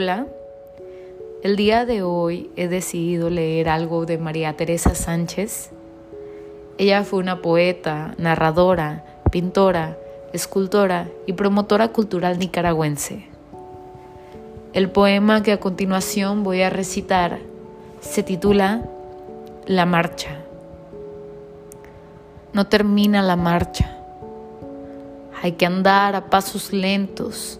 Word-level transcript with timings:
Hola, 0.00 0.28
el 1.42 1.56
día 1.56 1.84
de 1.84 2.04
hoy 2.04 2.52
he 2.54 2.68
decidido 2.68 3.30
leer 3.30 3.68
algo 3.68 4.06
de 4.06 4.16
María 4.16 4.56
Teresa 4.56 4.94
Sánchez. 4.94 5.70
Ella 6.78 7.02
fue 7.02 7.18
una 7.18 7.42
poeta, 7.42 8.14
narradora, 8.16 9.04
pintora, 9.32 9.98
escultora 10.32 11.08
y 11.26 11.32
promotora 11.32 11.88
cultural 11.88 12.38
nicaragüense. 12.38 13.26
El 14.72 14.88
poema 14.88 15.42
que 15.42 15.50
a 15.50 15.58
continuación 15.58 16.44
voy 16.44 16.62
a 16.62 16.70
recitar 16.70 17.40
se 18.00 18.22
titula 18.22 18.84
La 19.66 19.84
Marcha. 19.84 20.30
No 22.52 22.68
termina 22.68 23.20
la 23.20 23.34
marcha. 23.34 23.98
Hay 25.42 25.54
que 25.54 25.66
andar 25.66 26.14
a 26.14 26.30
pasos 26.30 26.72
lentos 26.72 27.58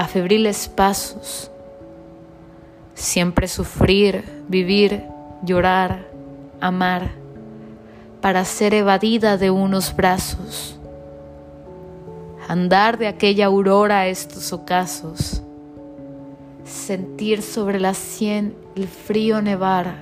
a 0.00 0.06
febriles 0.06 0.66
pasos, 0.66 1.50
siempre 2.94 3.46
sufrir, 3.48 4.24
vivir, 4.48 5.04
llorar, 5.42 6.06
amar, 6.58 7.10
para 8.22 8.46
ser 8.46 8.72
evadida 8.72 9.36
de 9.36 9.50
unos 9.50 9.94
brazos, 9.94 10.78
andar 12.48 12.96
de 12.96 13.08
aquella 13.08 13.44
aurora 13.44 13.98
a 13.98 14.06
estos 14.06 14.54
ocasos, 14.54 15.42
sentir 16.64 17.42
sobre 17.42 17.78
la 17.78 17.92
sien 17.92 18.56
el 18.76 18.88
frío 18.88 19.42
nevar, 19.42 19.96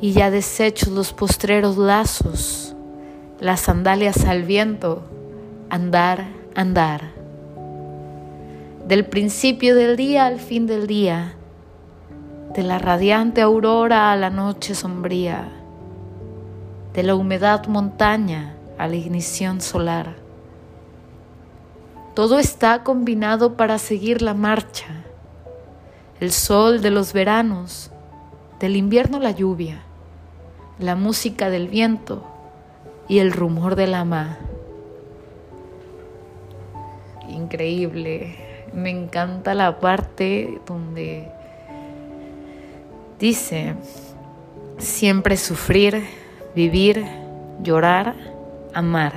y 0.00 0.12
ya 0.12 0.30
deshechos 0.30 0.88
los 0.88 1.12
postreros 1.12 1.76
lazos, 1.76 2.74
las 3.38 3.60
sandalias 3.60 4.24
al 4.24 4.44
viento, 4.44 5.02
andar, 5.68 6.24
andar 6.54 7.23
del 8.86 9.06
principio 9.06 9.74
del 9.74 9.96
día 9.96 10.26
al 10.26 10.38
fin 10.38 10.66
del 10.66 10.86
día, 10.86 11.36
de 12.54 12.62
la 12.62 12.78
radiante 12.78 13.40
aurora 13.40 14.12
a 14.12 14.16
la 14.16 14.28
noche 14.28 14.74
sombría, 14.74 15.48
de 16.92 17.02
la 17.02 17.14
humedad 17.14 17.66
montaña 17.66 18.56
a 18.76 18.86
la 18.86 18.96
ignición 18.96 19.62
solar. 19.62 20.16
Todo 22.12 22.38
está 22.38 22.84
combinado 22.84 23.56
para 23.56 23.78
seguir 23.78 24.20
la 24.20 24.34
marcha, 24.34 25.04
el 26.20 26.30
sol 26.30 26.82
de 26.82 26.90
los 26.90 27.14
veranos, 27.14 27.90
del 28.60 28.76
invierno 28.76 29.18
la 29.18 29.30
lluvia, 29.30 29.80
la 30.78 30.94
música 30.94 31.48
del 31.48 31.68
viento 31.68 32.22
y 33.08 33.20
el 33.20 33.32
rumor 33.32 33.76
de 33.76 33.86
la 33.86 34.04
mar. 34.04 34.38
Increíble, 37.28 38.43
me 38.74 38.90
encanta 38.90 39.54
la 39.54 39.78
parte 39.78 40.60
donde 40.66 41.28
dice, 43.18 43.74
siempre 44.78 45.36
sufrir, 45.36 46.04
vivir, 46.54 47.06
llorar, 47.62 48.14
amar, 48.74 49.12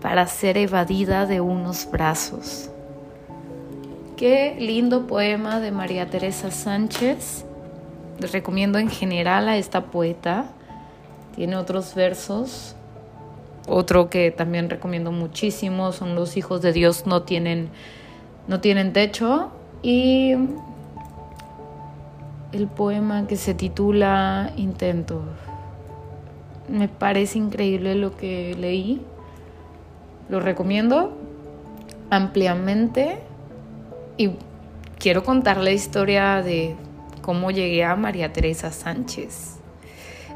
para 0.00 0.26
ser 0.26 0.58
evadida 0.58 1.26
de 1.26 1.40
unos 1.40 1.88
brazos. 1.90 2.68
Qué 4.16 4.56
lindo 4.58 5.06
poema 5.06 5.60
de 5.60 5.70
María 5.70 6.10
Teresa 6.10 6.50
Sánchez. 6.50 7.44
Les 8.18 8.32
recomiendo 8.32 8.78
en 8.78 8.90
general 8.90 9.48
a 9.48 9.56
esta 9.56 9.86
poeta. 9.86 10.46
Tiene 11.34 11.56
otros 11.56 11.94
versos 11.94 12.76
otro 13.66 14.10
que 14.10 14.30
también 14.30 14.68
recomiendo 14.70 15.12
muchísimo 15.12 15.92
son 15.92 16.14
Los 16.14 16.36
hijos 16.36 16.62
de 16.62 16.72
Dios 16.72 17.06
no 17.06 17.22
tienen, 17.22 17.68
no 18.48 18.60
tienen 18.60 18.92
techo. 18.92 19.50
Y 19.82 20.34
el 22.52 22.68
poema 22.68 23.26
que 23.26 23.36
se 23.36 23.54
titula 23.54 24.52
Intento. 24.56 25.22
Me 26.68 26.88
parece 26.88 27.38
increíble 27.38 27.94
lo 27.94 28.16
que 28.16 28.54
leí. 28.58 29.00
Lo 30.28 30.40
recomiendo 30.40 31.16
ampliamente 32.10 33.18
y 34.16 34.32
quiero 34.98 35.24
contar 35.24 35.56
la 35.56 35.72
historia 35.72 36.42
de 36.42 36.76
cómo 37.22 37.50
llegué 37.50 37.84
a 37.84 37.96
María 37.96 38.32
Teresa 38.32 38.70
Sánchez. 38.70 39.61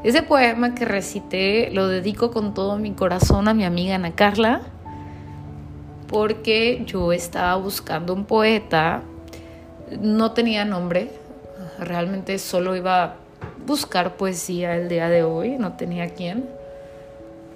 Ese 0.03 0.21
poema 0.21 0.75
que 0.75 0.85
recité 0.85 1.69
lo 1.71 1.87
dedico 1.87 2.31
con 2.31 2.53
todo 2.53 2.77
mi 2.77 2.91
corazón 2.91 3.47
a 3.47 3.53
mi 3.53 3.65
amiga 3.65 3.95
Ana 3.95 4.13
Carla, 4.13 4.61
porque 6.07 6.83
yo 6.85 7.11
estaba 7.11 7.55
buscando 7.55 8.13
un 8.13 8.25
poeta, 8.25 9.01
no 9.99 10.31
tenía 10.31 10.65
nombre, 10.65 11.11
realmente 11.79 12.37
solo 12.37 12.75
iba 12.75 13.03
a 13.03 13.15
buscar 13.65 14.15
poesía 14.15 14.75
el 14.75 14.87
día 14.87 15.09
de 15.09 15.23
hoy, 15.23 15.57
no 15.57 15.73
tenía 15.73 16.09
quién. 16.09 16.47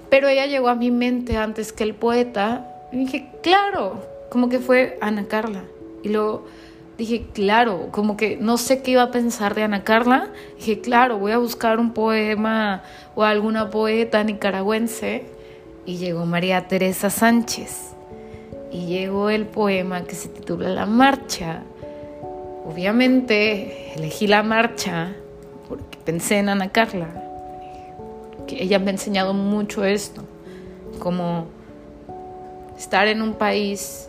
Pero 0.09 0.27
ella 0.27 0.45
llegó 0.45 0.69
a 0.69 0.75
mi 0.75 0.91
mente 0.91 1.37
antes 1.37 1.71
que 1.71 1.83
el 1.83 1.93
poeta 1.93 2.67
y 2.91 2.97
dije, 2.97 3.29
claro, 3.41 4.03
como 4.29 4.49
que 4.49 4.59
fue 4.59 4.97
Ana 4.99 5.27
Carla. 5.27 5.63
Y 6.03 6.09
luego 6.09 6.45
dije, 7.01 7.25
claro, 7.33 7.89
como 7.89 8.15
que 8.15 8.37
no 8.37 8.57
sé 8.57 8.83
qué 8.83 8.91
iba 8.91 9.01
a 9.01 9.11
pensar 9.11 9.55
de 9.55 9.63
Ana 9.63 9.83
Carla. 9.83 10.29
Dije, 10.57 10.81
claro, 10.81 11.17
voy 11.17 11.31
a 11.31 11.39
buscar 11.39 11.79
un 11.79 11.93
poema 11.93 12.83
o 13.15 13.23
alguna 13.23 13.71
poeta 13.71 14.23
nicaragüense. 14.23 15.25
Y 15.85 15.97
llegó 15.97 16.27
María 16.27 16.67
Teresa 16.67 17.09
Sánchez. 17.09 17.93
Y 18.71 18.85
llegó 18.85 19.31
el 19.31 19.47
poema 19.47 20.03
que 20.03 20.13
se 20.13 20.29
titula 20.29 20.69
La 20.69 20.85
Marcha. 20.85 21.63
Obviamente 22.65 23.93
elegí 23.95 24.27
la 24.27 24.43
marcha 24.43 25.15
porque 25.67 25.97
pensé 26.05 26.37
en 26.37 26.49
Ana 26.49 26.69
Carla. 26.69 27.09
Que 28.45 28.61
ella 28.61 28.77
me 28.77 28.91
ha 28.91 28.91
enseñado 28.91 29.33
mucho 29.33 29.83
esto. 29.83 30.23
Como 30.99 31.47
estar 32.77 33.07
en 33.07 33.23
un 33.23 33.33
país 33.33 34.07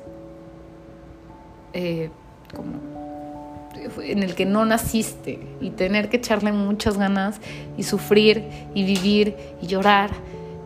eh, 1.72 2.10
como 2.54 2.92
en 4.02 4.22
el 4.22 4.34
que 4.34 4.46
no 4.46 4.64
naciste 4.64 5.40
y 5.60 5.70
tener 5.70 6.08
que 6.08 6.18
echarle 6.18 6.52
muchas 6.52 6.98
ganas 6.98 7.40
y 7.76 7.82
sufrir 7.82 8.44
y 8.74 8.84
vivir 8.84 9.36
y 9.60 9.66
llorar 9.66 10.10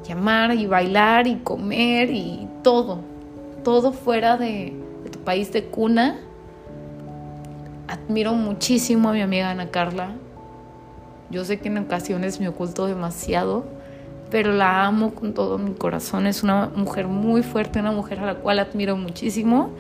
y 0.07 0.13
amar 0.13 0.55
y 0.55 0.67
bailar 0.67 1.27
y 1.27 1.37
comer 1.37 2.11
y 2.11 2.47
todo, 2.63 3.01
todo 3.65 3.93
fuera 3.93 4.37
de, 4.37 4.73
de 5.05 5.11
tu 5.11 5.19
país 5.21 5.53
de 5.53 5.65
cuna. 5.65 6.19
Admiro 7.89 8.35
muchísimo 8.35 9.09
a 9.09 9.13
mi 9.13 9.23
amiga 9.23 9.51
Ana 9.51 9.71
Carla. 9.71 10.11
Yo 11.31 11.45
sé 11.45 11.59
que 11.59 11.69
en 11.69 11.79
ocasiones 11.79 12.39
me 12.39 12.49
oculto 12.49 12.87
demasiado, 12.87 13.65
pero 14.31 14.53
la 14.53 14.85
amo 14.85 15.15
con 15.15 15.35
todo 15.35 15.59
mi 15.59 15.73
corazón. 15.73 16.27
Es 16.27 16.43
una 16.43 16.71
mujer 16.75 17.09
muy 17.09 17.43
fuerte, 17.43 17.81
una 17.81 17.93
mujer 17.93 18.21
a 18.21 18.27
la 18.27 18.35
cual 18.37 18.61
admiro 18.61 18.97
muchísimo 18.97 19.71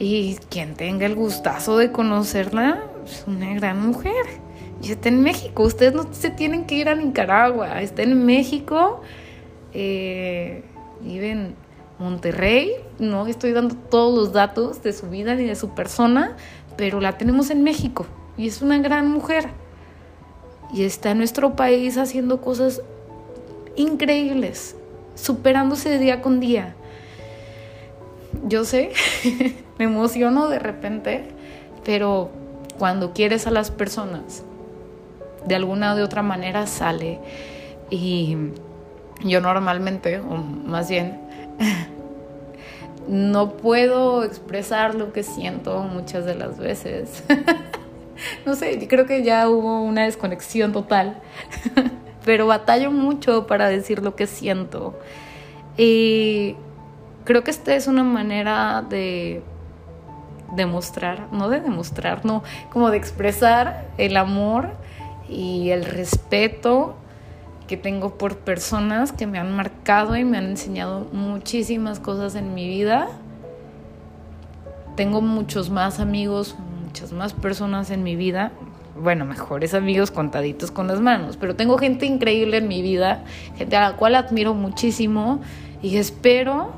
y 0.00 0.38
quien 0.48 0.76
tenga 0.76 1.04
el 1.04 1.14
gustazo 1.14 1.76
de 1.76 1.92
conocerla, 1.92 2.82
es 3.04 3.24
una 3.26 3.52
gran 3.52 3.86
mujer. 3.86 4.24
Y 4.82 4.92
está 4.92 5.10
en 5.10 5.22
México. 5.22 5.62
Ustedes 5.62 5.92
no 5.92 6.10
se 6.10 6.30
tienen 6.30 6.64
que 6.64 6.76
ir 6.76 6.88
a 6.88 6.94
Nicaragua. 6.94 7.82
Está 7.82 8.02
en 8.02 8.24
México. 8.24 9.02
Eh, 9.74 10.64
vive 11.02 11.32
en 11.32 11.54
Monterrey. 11.98 12.72
No 12.98 13.26
estoy 13.26 13.52
dando 13.52 13.74
todos 13.74 14.18
los 14.18 14.32
datos 14.32 14.82
de 14.82 14.94
su 14.94 15.10
vida 15.10 15.34
ni 15.34 15.44
de 15.44 15.54
su 15.54 15.74
persona, 15.74 16.34
pero 16.78 16.98
la 17.02 17.18
tenemos 17.18 17.50
en 17.50 17.62
México. 17.62 18.06
Y 18.38 18.48
es 18.48 18.62
una 18.62 18.78
gran 18.78 19.10
mujer. 19.10 19.48
Y 20.72 20.84
está 20.84 21.10
en 21.10 21.18
nuestro 21.18 21.56
país 21.56 21.98
haciendo 21.98 22.40
cosas 22.40 22.80
increíbles, 23.76 24.76
superándose 25.14 25.90
de 25.90 25.98
día 25.98 26.22
con 26.22 26.40
día. 26.40 26.74
Yo 28.48 28.64
sé 28.64 28.92
me 29.80 29.86
emociono 29.86 30.50
de 30.50 30.58
repente, 30.58 31.24
pero 31.86 32.30
cuando 32.78 33.14
quieres 33.14 33.46
a 33.46 33.50
las 33.50 33.70
personas, 33.70 34.42
de 35.46 35.54
alguna 35.54 35.94
o 35.94 35.96
de 35.96 36.02
otra 36.02 36.22
manera 36.22 36.66
sale. 36.66 37.18
Y 37.88 38.36
yo 39.24 39.40
normalmente, 39.40 40.18
o 40.18 40.36
más 40.36 40.90
bien, 40.90 41.18
no 43.08 43.52
puedo 43.52 44.22
expresar 44.22 44.94
lo 44.94 45.14
que 45.14 45.22
siento 45.22 45.80
muchas 45.80 46.26
de 46.26 46.34
las 46.34 46.58
veces. 46.58 47.24
no 48.44 48.56
sé, 48.56 48.86
creo 48.86 49.06
que 49.06 49.22
ya 49.22 49.48
hubo 49.48 49.80
una 49.82 50.04
desconexión 50.04 50.74
total, 50.74 51.22
pero 52.26 52.46
batallo 52.46 52.90
mucho 52.90 53.46
para 53.46 53.70
decir 53.70 54.02
lo 54.02 54.14
que 54.14 54.26
siento. 54.26 55.00
Y 55.78 56.54
creo 57.24 57.42
que 57.42 57.50
esta 57.50 57.74
es 57.74 57.86
una 57.86 58.04
manera 58.04 58.84
de 58.86 59.42
demostrar, 60.54 61.28
no 61.32 61.48
de 61.48 61.60
demostrar, 61.60 62.24
no, 62.24 62.42
como 62.70 62.90
de 62.90 62.96
expresar 62.96 63.86
el 63.98 64.16
amor 64.16 64.70
y 65.28 65.70
el 65.70 65.84
respeto 65.84 66.96
que 67.68 67.76
tengo 67.76 68.18
por 68.18 68.38
personas 68.38 69.12
que 69.12 69.28
me 69.28 69.38
han 69.38 69.54
marcado 69.54 70.16
y 70.16 70.24
me 70.24 70.38
han 70.38 70.46
enseñado 70.46 71.06
muchísimas 71.12 72.00
cosas 72.00 72.34
en 72.34 72.52
mi 72.52 72.66
vida. 72.68 73.08
tengo 74.96 75.22
muchos 75.22 75.70
más 75.70 76.00
amigos, 76.00 76.56
muchas 76.84 77.12
más 77.12 77.32
personas 77.32 77.90
en 77.90 78.02
mi 78.02 78.16
vida. 78.16 78.50
Bueno, 79.00 79.24
mejores 79.24 79.72
amigos 79.72 80.10
contaditos 80.10 80.70
con 80.72 80.88
las 80.88 81.00
manos, 81.00 81.36
pero 81.36 81.54
tengo 81.54 81.78
gente 81.78 82.06
increíble 82.06 82.56
en 82.56 82.68
mi 82.68 82.82
vida, 82.82 83.22
gente 83.56 83.76
a 83.76 83.88
la 83.88 83.96
cual 83.96 84.16
admiro 84.16 84.52
muchísimo 84.52 85.40
y 85.80 85.96
espero 85.96 86.72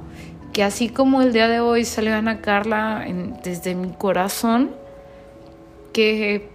que 0.53 0.63
así 0.63 0.89
como 0.89 1.23
el 1.23 1.33
día 1.33 1.49
de 1.49 1.61
hoy 1.61 1.85
salió 1.85 2.15
Ana 2.15 2.41
Carla 2.41 3.07
desde 3.43 3.75
mi 3.75 3.91
corazón, 3.93 4.71
que 5.93 6.49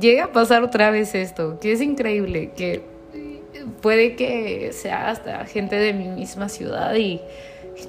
llegue 0.00 0.20
a 0.20 0.32
pasar 0.32 0.62
otra 0.62 0.90
vez 0.90 1.14
esto, 1.14 1.58
que 1.60 1.72
es 1.72 1.80
increíble, 1.80 2.52
que 2.56 2.82
puede 3.80 4.16
que 4.16 4.72
sea 4.72 5.10
hasta 5.10 5.44
gente 5.46 5.76
de 5.76 5.92
mi 5.92 6.08
misma 6.08 6.48
ciudad 6.48 6.94
y 6.94 7.20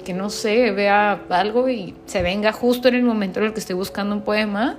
que 0.04 0.12
no 0.12 0.30
sé, 0.30 0.72
vea 0.72 1.20
algo 1.28 1.68
y 1.68 1.94
se 2.06 2.22
venga 2.22 2.52
justo 2.52 2.88
en 2.88 2.96
el 2.96 3.02
momento 3.02 3.40
en 3.40 3.46
el 3.46 3.52
que 3.52 3.60
estoy 3.60 3.76
buscando 3.76 4.14
un 4.14 4.22
poema 4.22 4.78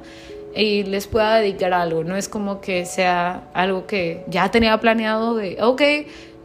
y 0.56 0.84
les 0.84 1.08
pueda 1.08 1.38
dedicar 1.38 1.74
algo. 1.74 2.04
No 2.04 2.18
es 2.18 2.28
como 2.28 2.60
que 2.60 2.86
sea 2.86 3.48
algo 3.54 3.88
que 3.88 4.24
ya 4.28 4.50
tenía 4.52 4.78
planeado 4.80 5.36
de, 5.36 5.58
ok, 5.62 5.82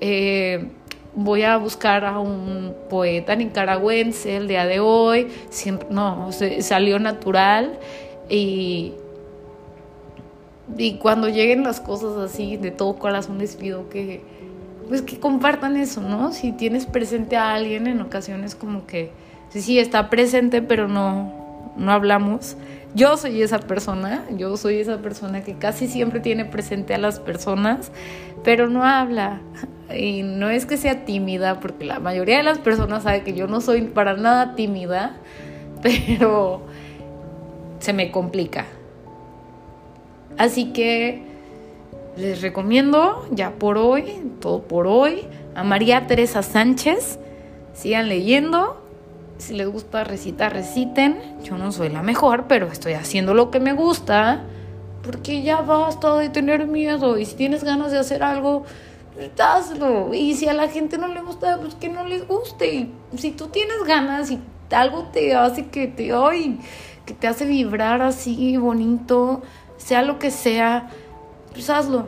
eh, 0.00 0.68
voy 1.14 1.42
a 1.42 1.56
buscar 1.56 2.04
a 2.04 2.18
un 2.18 2.74
poeta 2.88 3.34
nicaragüense 3.36 4.36
el 4.36 4.48
día 4.48 4.66
de 4.66 4.80
hoy. 4.80 5.28
Siempre, 5.50 5.88
no, 5.90 6.30
salió 6.60 6.98
natural 6.98 7.78
y, 8.28 8.94
y 10.76 10.94
cuando 10.94 11.28
lleguen 11.28 11.64
las 11.64 11.80
cosas 11.80 12.16
así, 12.16 12.56
de 12.56 12.70
todo 12.70 12.94
corazón 12.98 13.38
les 13.38 13.56
pido 13.56 13.88
que 13.88 14.20
pues 14.88 15.00
que 15.00 15.18
compartan 15.18 15.76
eso, 15.76 16.00
¿no? 16.02 16.32
Si 16.32 16.52
tienes 16.52 16.86
presente 16.86 17.36
a 17.36 17.54
alguien 17.54 17.86
en 17.86 18.00
ocasiones 18.02 18.54
como 18.54 18.86
que 18.86 19.10
sí, 19.48 19.62
sí, 19.62 19.78
está 19.78 20.10
presente, 20.10 20.60
pero 20.60 20.88
no, 20.88 21.41
no 21.76 21.92
hablamos. 21.92 22.56
Yo 22.94 23.16
soy 23.16 23.42
esa 23.42 23.58
persona, 23.58 24.24
yo 24.36 24.56
soy 24.56 24.78
esa 24.78 24.98
persona 24.98 25.42
que 25.42 25.54
casi 25.54 25.88
siempre 25.88 26.20
tiene 26.20 26.44
presente 26.44 26.94
a 26.94 26.98
las 26.98 27.20
personas, 27.20 27.90
pero 28.44 28.68
no 28.68 28.84
habla. 28.84 29.40
Y 29.94 30.22
no 30.22 30.50
es 30.50 30.66
que 30.66 30.76
sea 30.76 31.04
tímida, 31.04 31.60
porque 31.60 31.84
la 31.84 32.00
mayoría 32.00 32.36
de 32.36 32.42
las 32.42 32.58
personas 32.58 33.04
sabe 33.04 33.22
que 33.22 33.32
yo 33.32 33.46
no 33.46 33.60
soy 33.60 33.82
para 33.82 34.14
nada 34.16 34.54
tímida, 34.54 35.16
pero 35.82 36.62
se 37.78 37.92
me 37.92 38.10
complica. 38.10 38.66
Así 40.38 40.72
que 40.72 41.22
les 42.16 42.42
recomiendo 42.42 43.26
ya 43.30 43.52
por 43.52 43.78
hoy, 43.78 44.22
todo 44.40 44.62
por 44.62 44.86
hoy, 44.86 45.22
a 45.54 45.64
María 45.64 46.06
Teresa 46.06 46.42
Sánchez. 46.42 47.18
Sigan 47.72 48.08
leyendo. 48.08 48.81
Si 49.42 49.54
les 49.54 49.66
gusta 49.66 50.04
recitar, 50.04 50.52
reciten. 50.52 51.20
Yo 51.42 51.58
no 51.58 51.72
soy 51.72 51.88
la 51.88 52.02
mejor, 52.02 52.44
pero 52.46 52.68
estoy 52.68 52.92
haciendo 52.92 53.34
lo 53.34 53.50
que 53.50 53.58
me 53.58 53.72
gusta. 53.72 54.44
Porque 55.02 55.42
ya 55.42 55.62
basta 55.62 56.16
de 56.16 56.28
tener 56.28 56.68
miedo. 56.68 57.18
Y 57.18 57.24
si 57.24 57.34
tienes 57.34 57.64
ganas 57.64 57.90
de 57.90 57.98
hacer 57.98 58.22
algo, 58.22 58.62
hazlo. 59.38 60.14
Y 60.14 60.34
si 60.34 60.48
a 60.48 60.52
la 60.54 60.68
gente 60.68 60.96
no 60.96 61.08
le 61.08 61.22
gusta, 61.22 61.58
pues 61.58 61.74
que 61.74 61.88
no 61.88 62.06
les 62.06 62.28
guste. 62.28 62.88
Y 63.12 63.18
si 63.18 63.32
tú 63.32 63.48
tienes 63.48 63.82
ganas 63.84 64.30
y 64.30 64.38
algo 64.70 65.08
te 65.12 65.34
hace 65.34 65.66
que 65.66 65.88
te, 65.88 66.12
ay, 66.12 66.60
que 67.04 67.12
te 67.12 67.26
hace 67.26 67.44
vibrar 67.44 68.00
así 68.00 68.56
bonito, 68.56 69.42
sea 69.76 70.02
lo 70.02 70.20
que 70.20 70.30
sea 70.30 70.88
pues 71.52 71.68
hazlo. 71.68 72.06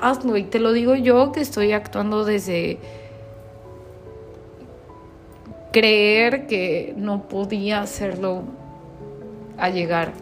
Hazlo. 0.00 0.36
Y 0.36 0.44
te 0.44 0.58
lo 0.58 0.72
digo 0.72 0.94
yo 0.94 1.32
que 1.32 1.40
estoy 1.40 1.72
actuando 1.72 2.24
desde 2.24 2.78
creer 5.72 6.46
que 6.46 6.94
no 6.96 7.28
podía 7.28 7.80
hacerlo 7.80 8.42
a 9.58 9.70
llegar 9.70 10.12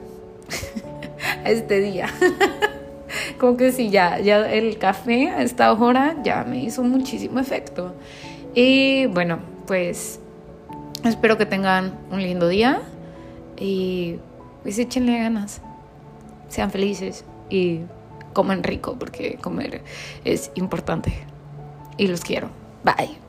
a 1.44 1.50
este 1.50 1.80
día. 1.80 2.08
Como 3.38 3.56
que 3.56 3.72
sí, 3.72 3.90
ya, 3.90 4.18
ya 4.20 4.50
el 4.50 4.78
café 4.78 5.30
a 5.30 5.42
esta 5.42 5.72
hora 5.72 6.16
ya 6.22 6.44
me 6.44 6.62
hizo 6.62 6.82
muchísimo 6.82 7.38
efecto. 7.40 7.94
Y 8.54 9.06
bueno, 9.06 9.38
pues 9.66 10.20
espero 11.04 11.38
que 11.38 11.46
tengan 11.46 11.94
un 12.10 12.22
lindo 12.22 12.48
día 12.48 12.82
y 13.58 14.16
pues 14.62 14.78
échenle 14.78 15.18
ganas. 15.18 15.62
Sean 16.48 16.70
felices 16.70 17.24
y 17.50 17.80
comen 18.32 18.62
rico 18.62 18.96
porque 18.98 19.36
comer 19.40 19.82
es 20.24 20.50
importante. 20.54 21.12
Y 21.96 22.06
los 22.08 22.20
quiero. 22.20 22.48
Bye. 22.84 23.27